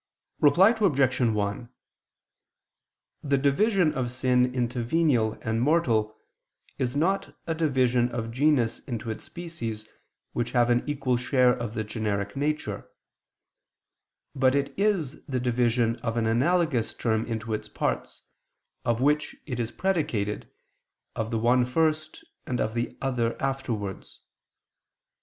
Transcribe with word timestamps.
Reply 0.39 0.71
Obj. 0.71 1.19
1: 1.21 1.69
The 3.21 3.37
division 3.37 3.93
of 3.93 4.11
sin 4.11 4.51
into 4.55 4.81
venial 4.81 5.37
and 5.43 5.61
mortal 5.61 6.17
is 6.79 6.95
not 6.95 7.37
a 7.45 7.53
division 7.53 8.09
of 8.09 8.25
a 8.25 8.27
genus 8.29 8.79
into 8.87 9.11
its 9.11 9.25
species 9.25 9.87
which 10.33 10.53
have 10.53 10.71
an 10.71 10.81
equal 10.89 11.17
share 11.17 11.53
of 11.55 11.75
the 11.75 11.83
generic 11.83 12.35
nature: 12.35 12.89
but 14.33 14.55
it 14.55 14.73
is 14.75 15.23
the 15.25 15.39
division 15.39 15.97
of 15.97 16.17
an 16.17 16.25
analogous 16.25 16.95
term 16.95 17.23
into 17.27 17.53
its 17.53 17.69
parts, 17.69 18.23
of 18.83 19.01
which 19.01 19.35
it 19.45 19.59
is 19.59 19.71
predicated, 19.71 20.49
of 21.15 21.29
the 21.29 21.37
one 21.37 21.63
first, 21.63 22.25
and 22.47 22.59
of 22.59 22.73
the 22.73 22.97
other 23.03 23.39
afterwards. 23.39 24.21